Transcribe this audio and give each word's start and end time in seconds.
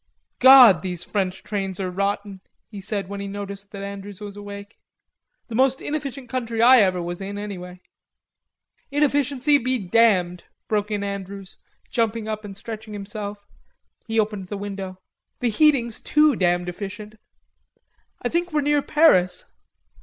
"God! 0.39 0.81
These 0.81 1.03
French 1.03 1.43
trains 1.43 1.79
are 1.79 1.91
rotten," 1.91 2.41
he 2.71 2.81
said 2.81 3.07
when 3.07 3.19
he 3.19 3.27
noticed 3.27 3.69
that 3.69 3.83
Andrews 3.83 4.19
was 4.19 4.35
awake. 4.35 4.79
"The 5.47 5.53
most 5.53 5.79
inefficient 5.79 6.27
country 6.27 6.59
I 6.59 6.81
ever 6.81 7.03
was 7.03 7.21
in 7.21 7.37
anyway." 7.37 7.81
"Inefficiency 8.89 9.59
be 9.59 9.77
damned," 9.77 10.45
broke 10.67 10.89
in 10.89 11.03
Andrews, 11.03 11.55
jumping 11.91 12.27
up 12.27 12.43
and 12.43 12.57
stretching 12.57 12.93
himself. 12.93 13.45
He 14.07 14.19
opened 14.19 14.47
the 14.47 14.57
window. 14.57 14.97
"The 15.39 15.51
heating's 15.51 15.99
too 15.99 16.35
damned 16.35 16.67
efficient.... 16.67 17.13
I 18.23 18.27
think 18.29 18.51
we're 18.51 18.61
near 18.61 18.81
Paris." 18.81 19.45